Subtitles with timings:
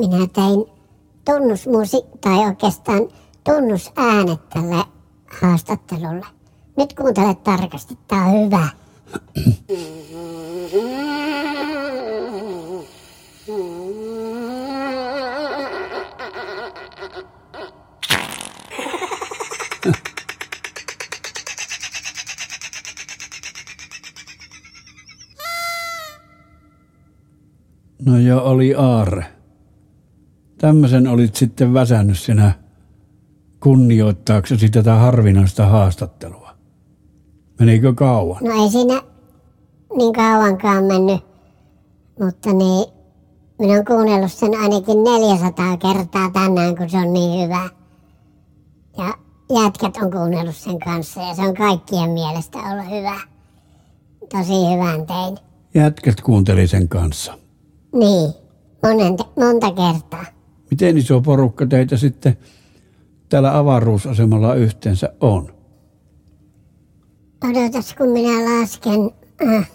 [0.00, 0.64] minä tein
[1.24, 3.08] tunnusmusi tai oikeastaan
[3.44, 4.84] tunnusäänet tälle
[5.40, 6.26] haastattelulle.
[6.76, 8.68] Nyt kuuntele tarkasti, tää on hyvä.
[28.06, 29.39] No jo oli aarre.
[30.60, 32.52] Tämmöisen olit sitten väsännyt sinä
[33.60, 36.50] kunnioittaaksesi tätä harvinaista haastattelua.
[37.60, 38.44] Menikö kauan?
[38.44, 39.02] No ei siinä
[39.96, 41.20] niin kauankaan mennyt,
[42.20, 42.86] mutta niin,
[43.58, 47.68] minä olen kuunnellut sen ainakin 400 kertaa tänään, kun se on niin hyvä.
[48.98, 49.14] Ja
[49.62, 53.20] jätkät on kuunnellut sen kanssa ja se on kaikkien mielestä ollut hyvä.
[54.32, 55.38] Tosi hyvän tein.
[55.74, 57.38] Jätkät kuunteli sen kanssa.
[57.94, 58.32] Niin,
[58.82, 60.39] monen, monta kertaa.
[60.70, 62.36] Miten iso porukka teitä sitten
[63.28, 65.54] täällä avaruusasemalla yhteensä on?
[67.44, 69.10] Odotas, kun minä lasken.
[69.48, 69.70] Äh.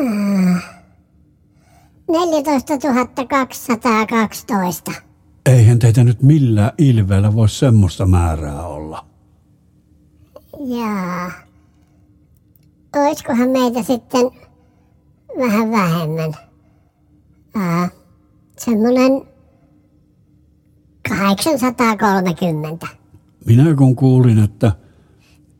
[0.00, 0.74] Äh.
[2.08, 2.78] 14
[3.28, 4.92] 212.
[5.46, 9.06] Eihän teitä nyt millään ilveellä voi semmoista määrää olla.
[10.66, 11.30] Jaa.
[12.96, 14.30] Oiskohan meitä sitten
[15.38, 16.34] vähän vähemmän?
[17.54, 17.88] Ää,
[18.58, 19.22] semmonen
[21.08, 22.86] 830.
[23.46, 24.72] Minä kun kuulin, että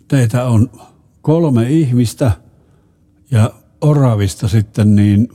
[0.09, 0.70] teitä on
[1.23, 2.33] kolme ihmistä
[3.31, 5.28] ja oravista sitten, niin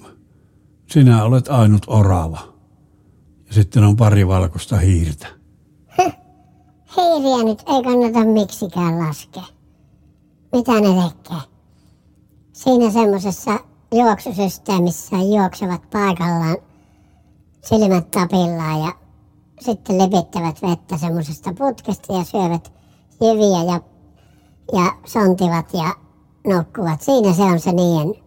[0.90, 2.40] sinä olet ainut orava.
[3.48, 5.28] Ja sitten on pari valkoista hiirtä.
[6.98, 9.44] Hiiriä nyt ei kannata miksikään laskea.
[10.52, 11.42] Mitä ne tekee?
[12.54, 13.60] Siinä semmosessa
[13.92, 16.58] juoksusysteemissä juoksevat paikallaan
[17.70, 18.94] silmät tapillaan ja
[19.60, 22.74] sitten levittävät vettä semmoisesta putkesta ja syövät
[23.22, 23.82] jyviä ja,
[24.74, 25.96] ja sontivat ja
[26.56, 27.02] nukkuvat.
[27.02, 28.24] Siinä se on se niiden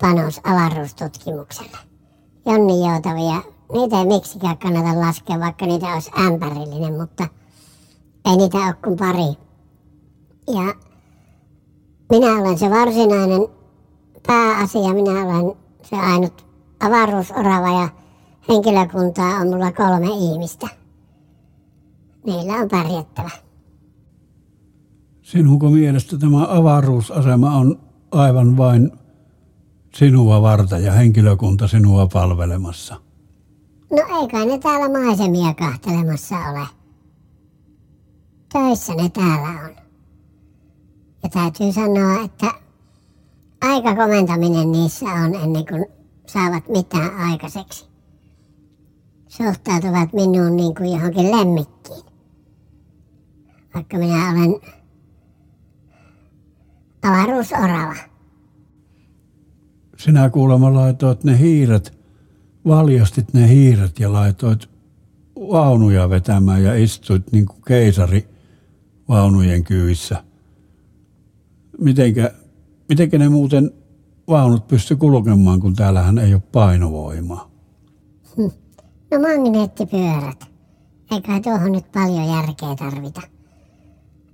[0.00, 1.78] panos avaruustutkimukselle.
[2.46, 3.42] Jonni joutavia,
[3.72, 7.28] niitä ei miksikään kannata laskea, vaikka niitä olisi ämpärillinen, mutta
[8.30, 9.36] ei niitä ole kuin pari.
[10.46, 10.74] Ja
[12.10, 13.48] minä olen se varsinainen
[14.26, 16.46] pääasia, minä olen se ainut
[16.80, 18.05] avaruusorava ja
[18.48, 20.68] henkilökuntaa on mulla kolme ihmistä.
[22.26, 23.30] Meillä on pärjättävä.
[25.22, 27.78] Sinunko mielestä tämä avaruusasema on
[28.10, 28.92] aivan vain
[29.94, 32.96] sinua varta ja henkilökunta sinua palvelemassa?
[33.90, 36.66] No ei kai ne täällä maisemia kahtelemassa ole.
[38.52, 39.76] Töissä ne täällä on.
[41.22, 42.46] Ja täytyy sanoa, että
[43.60, 45.86] aika komentaminen niissä on ennen kuin
[46.26, 47.95] saavat mitään aikaiseksi.
[49.36, 52.04] Suhtautuvat minuun niin kuin johonkin lemmikkiin.
[53.74, 54.60] Vaikka minä olen
[57.02, 57.94] avaruusorava.
[59.98, 61.98] Sinä kuulemma laitoit ne hiiret,
[62.66, 64.68] valjastit ne hiiret ja laitoit
[65.36, 68.28] vaunuja vetämään ja istuit niin kuin keisari
[69.08, 70.24] vaunujen kyyvissä.
[71.80, 72.30] Mitenkä,
[72.88, 73.70] mitenkä ne muuten
[74.28, 77.50] vaunut pysty kulkemaan, kun täällähän ei ole painovoimaa?
[79.16, 80.44] No magneettipyörät.
[81.10, 83.20] Eikä tuohon nyt paljon järkeä tarvita.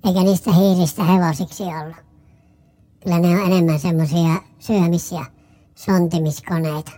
[0.04, 1.96] Eikä niistä hiiristä hevosiksi ollut.
[3.02, 5.24] Kyllä ne on enemmän semmoisia syömis- ja
[5.74, 6.92] sontimiskoneita.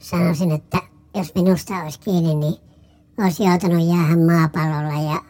[0.00, 0.78] Sanoisin, että
[1.14, 2.54] jos minusta olisi kiinni, niin
[3.24, 5.22] olisi joutunut jäädä maapallolla ja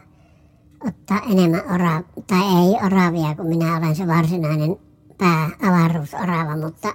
[0.87, 4.75] ottaa enemmän ora tai ei oravia, kun minä olen se varsinainen
[5.17, 6.93] pääavaruusorava, mutta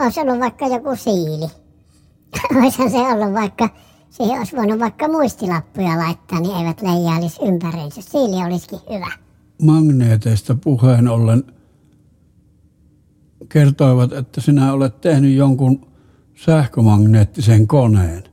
[0.00, 1.59] olisi ollut vaikka joku siili.
[2.56, 3.68] Olisihan se ollut vaikka,
[4.10, 8.02] siihen olisi voinut vaikka muistilappuja laittaa, niin eivät leijailisi ympäriinsä.
[8.02, 9.12] Siili olisikin hyvä.
[9.62, 11.44] Magneeteista puheen ollen
[13.48, 15.86] kertoivat, että sinä olet tehnyt jonkun
[16.34, 18.24] sähkömagneettisen koneen.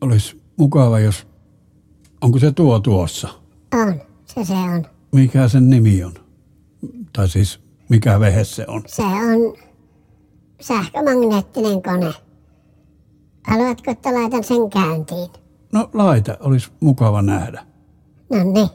[0.00, 1.26] Olisi mukava, jos...
[2.20, 3.28] Onko se tuo tuossa?
[3.74, 4.86] On, se se on.
[5.12, 6.12] Mikä sen nimi on?
[7.12, 8.82] Tai siis mikä vehe se on?
[8.86, 9.56] Se on
[10.60, 12.14] sähkömagneettinen kone.
[13.46, 15.30] Haluatko, että laitan sen käyntiin?
[15.72, 17.66] No laita, olisi mukava nähdä.
[18.30, 18.68] No niin.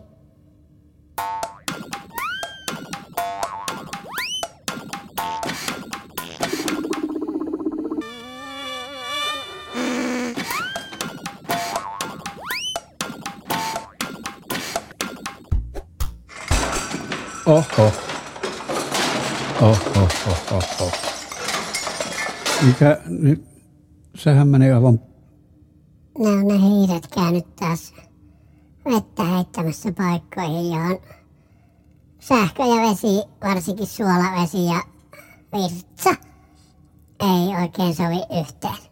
[17.45, 17.91] Oho.
[19.61, 20.91] Oho, oho, oho.
[22.61, 23.58] Mikä nyt
[24.19, 24.99] sehän meni aivan...
[26.19, 27.93] Ne on ne hiiret käynyt taas
[28.85, 30.97] vettä heittämässä paikkoihin, johon
[32.19, 34.83] sähkö ja vesi, varsinkin suolavesi ja
[35.53, 36.09] virtsa,
[37.19, 38.89] ei oikein sovi yhteen.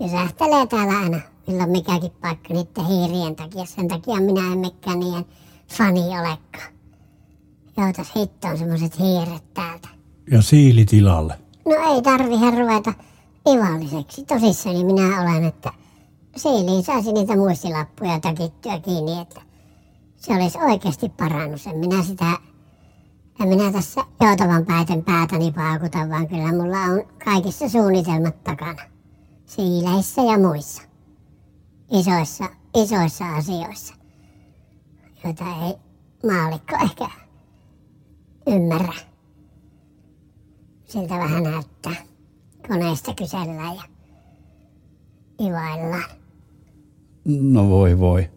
[0.00, 3.64] Jysähtelee täällä aina milloin mikäkin paikka niiden hiirien takia.
[3.64, 5.24] Sen takia minä en mikään niiden
[5.68, 6.72] fani olekaan.
[7.76, 9.88] Joutas hittoon semmoset hiiret täältä.
[10.30, 11.38] Ja siilitilalle.
[11.64, 12.92] No ei tarvi ruveta
[13.46, 14.24] ivalliseksi.
[14.24, 15.72] Tosissani minä olen, että
[16.36, 19.40] siiliin saisi niitä muistilappuja takittyä kiinni, että
[20.16, 21.66] se olisi oikeasti parannus.
[21.66, 22.38] En minä sitä,
[23.40, 28.82] en minä tässä joutavan pääten päätäni paukuta, vaan kyllä mulla on kaikissa suunnitelmat takana.
[29.46, 30.82] Siileissä ja muissa.
[31.90, 32.44] Isoissa,
[32.74, 33.94] isoissa asioissa,
[35.24, 35.74] joita ei
[36.30, 37.08] maalikko ehkä
[38.46, 38.92] ymmärrä.
[40.84, 42.15] Siltä vähän näyttää.
[42.68, 43.82] Koneesta kysellään ja
[45.40, 46.10] ivaillaan.
[47.24, 48.30] No voi voi.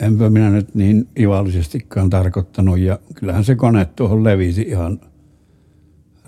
[0.00, 5.00] Enpä minä nyt niin ivallisestikaan tarkoittanut ja kyllähän se kone tuohon levisi ihan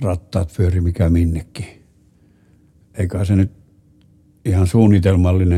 [0.00, 1.66] rattaat pyöri mikä minnekin.
[2.94, 3.52] Eikä se nyt
[4.44, 4.66] ihan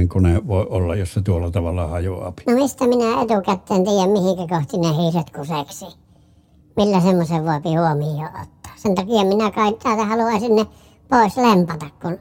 [0.08, 2.32] kone voi olla, jos se tuolla tavalla hajoaa.
[2.46, 5.84] No mistä minä etukäteen tiedän, mihinkä kohti ne hiiret kuseksi?
[6.76, 8.72] Millä semmoisen voi huomioon ottaa?
[8.76, 10.66] Sen takia minä kai täältä haluaisin ne
[11.08, 12.18] pois lempata, kun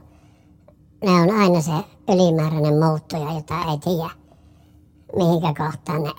[1.04, 1.72] ne on aina se
[2.08, 4.10] ylimääräinen muuttuja, jota ei tiedä,
[5.16, 6.12] mihinkä kohtaan ne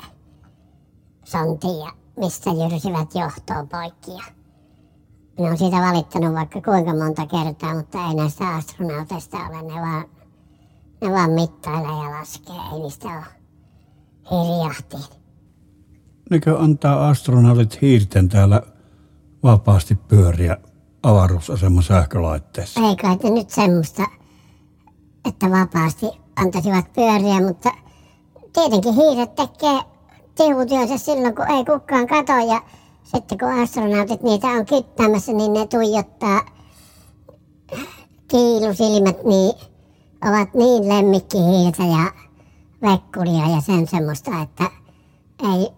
[1.24, 4.12] sontii ja mistä jyrsivät johtoon poikki.
[4.12, 9.62] Minä olen siitä valittanut vaikka kuinka monta kertaa, mutta ei näistä astronauteista ole.
[9.62, 10.06] Ne vaan
[11.02, 13.26] ne vaan mittailee ja laskee, ei niistä ole
[14.32, 15.18] hirjahtiin.
[16.30, 18.62] Nekö antaa astronautit hiirten täällä
[19.44, 20.58] vapaasti pyöriä
[21.08, 22.80] avaruusaseman sähkölaitteessa?
[22.80, 24.04] Ei kai te nyt semmoista,
[25.26, 26.06] että vapaasti
[26.36, 27.72] antaisivat pyöriä, mutta
[28.54, 29.80] tietenkin hiiret tekee
[30.36, 32.62] tihutyönsä silloin, kun ei kukaan kato ja
[33.04, 36.42] sitten kun astronautit niitä on kyttämässä, niin ne tuijottaa
[38.28, 39.54] kiilusilmät niin
[40.30, 42.12] ovat niin lemmikkihiiltä ja
[42.82, 44.72] vekkulia ja sen semmoista, että
[45.54, 45.70] ei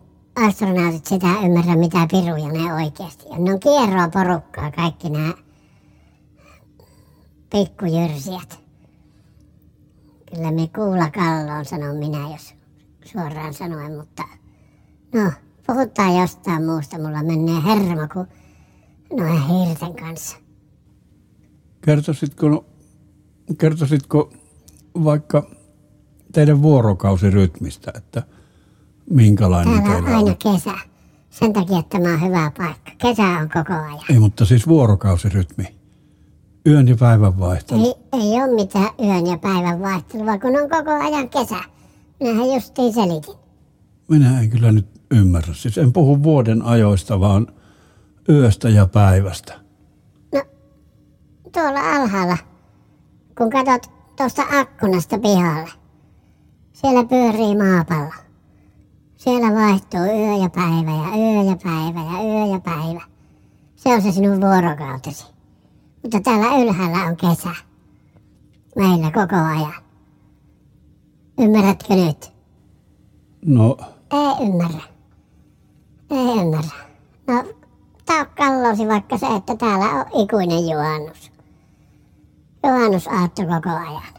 [0.48, 3.44] astronautit sitä ymmärrä mitä piruja ne oikeasti on.
[3.44, 5.34] Ne on kierroa porukkaa kaikki nämä
[7.50, 8.60] pikkujyrsijät.
[10.34, 12.54] Kyllä me kuulla kalloon sanon minä, jos
[13.06, 14.24] suoraan sanoen, mutta
[15.14, 15.32] no,
[15.68, 16.98] puhutaan jostain muusta.
[16.98, 18.28] Mulla menee hermo kuin
[19.18, 20.38] noin hiirten kanssa.
[21.82, 22.66] Kertoisitko
[23.58, 24.34] kertoisitko
[25.04, 25.50] vaikka
[26.32, 28.24] teidän vuorokausirytmistä, että
[29.10, 30.54] minkälainen Täällä teillä on aina on?
[30.54, 30.74] kesä.
[31.30, 32.92] Sen takia että tämä on hyvä paikka.
[32.98, 34.00] Kesä on koko ajan.
[34.10, 35.80] Ei, mutta siis vuorokausirytmi.
[36.68, 37.86] Yön ja päivän vaihtelu.
[37.86, 41.64] Ei, ei ole mitään yön ja päivän vaihtelua, kun on koko ajan kesä.
[42.20, 43.36] Minähän justiin selitin.
[44.10, 45.54] Minä en kyllä nyt ymmärrä.
[45.54, 47.48] Siis en puhu vuoden ajoista, vaan
[48.30, 49.54] yöstä ja päivästä.
[50.34, 50.44] No,
[51.54, 52.38] tuolla alhaalla
[53.40, 55.70] kun katsot tuosta akkunasta pihalle.
[56.74, 58.14] Siellä pyörii maapallo.
[59.20, 63.02] Siellä vaihtuu yö ja päivä ja yö ja päivä ja yö ja päivä.
[63.76, 65.26] Se on se sinun vuorokautesi.
[66.04, 67.50] Mutta täällä ylhäällä on kesä.
[68.76, 69.84] Meillä koko ajan.
[71.40, 72.32] Ymmärrätkö nyt?
[73.46, 73.78] No.
[74.12, 74.82] Ei ymmärrä.
[76.12, 76.86] Ei ymmärrä.
[77.28, 77.44] No,
[78.06, 81.32] tää on kallosi vaikka se, että täällä on ikuinen juhannus
[82.64, 84.19] juhannusaatto koko ajan.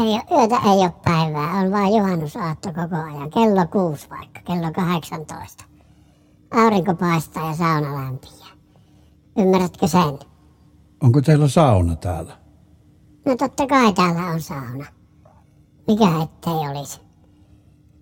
[0.00, 3.30] Ei ole, yötä ei ole päivää, on vain juhannusaatto koko ajan.
[3.30, 5.64] Kello kuusi vaikka, kello 18.
[6.50, 8.48] Aurinko paistaa ja sauna lämpiää.
[9.38, 10.18] Ymmärrätkö sen?
[11.02, 12.36] Onko teillä sauna täällä?
[13.24, 14.86] No totta kai täällä on sauna.
[15.86, 17.00] Mikä ettei olisi.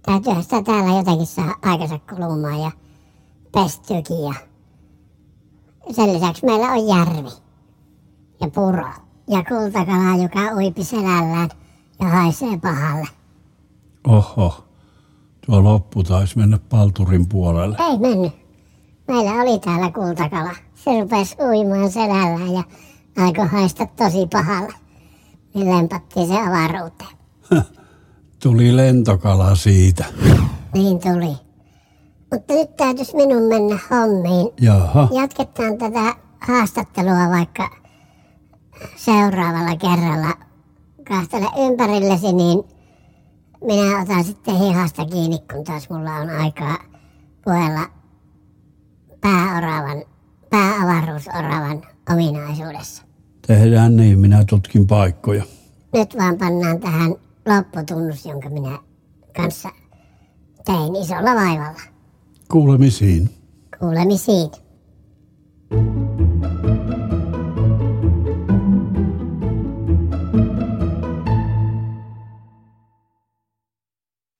[0.02, 2.70] Täytyyhän sitä täällä jotenkin saa aikansa kulumaan ja
[3.52, 4.34] pestyykin ja
[5.90, 7.30] sen lisäksi meillä on järvi
[8.40, 8.88] ja puro
[9.28, 11.48] ja kultakala, joka uipi selällään
[12.00, 13.08] ja haisee pahalle.
[14.06, 14.64] Oho,
[15.46, 17.76] tuo loppu taisi mennä palturin puolelle.
[17.90, 18.32] Ei mennyt.
[19.08, 20.54] Meillä oli täällä kultakala.
[20.74, 22.62] Se rupesi uimaan selällään ja
[23.24, 24.74] alkoi haista tosi pahalle.
[25.54, 27.10] Niin lempattiin se avaruuteen.
[28.42, 30.04] tuli lentokala siitä.
[30.74, 31.36] Niin tuli.
[32.32, 34.48] Mutta nyt täytyisi minun mennä hommiin.
[34.60, 35.08] Jaha.
[35.12, 37.70] Jatketaan tätä haastattelua vaikka
[38.96, 40.47] seuraavalla kerralla
[41.08, 42.64] kahtele ympärillesi, niin
[43.64, 46.78] minä otan sitten hihasta kiinni, kun taas mulla on aikaa
[47.44, 47.90] puhella
[49.20, 50.04] pääoravan,
[50.50, 53.02] pääavaruusoravan ominaisuudessa.
[53.46, 55.44] Tehdään niin, minä tutkin paikkoja.
[55.94, 57.14] Nyt vaan pannaan tähän
[57.46, 58.78] lopputunnus, jonka minä
[59.36, 59.68] kanssa
[60.64, 61.80] tein isolla vaivalla.
[62.50, 63.30] Kuulemisiin.
[63.78, 64.50] Kuulemisiin.
[65.70, 66.17] thank you